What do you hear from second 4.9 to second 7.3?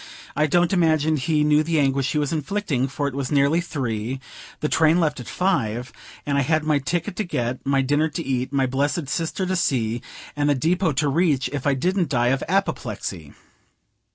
left at five, and I had my ticket to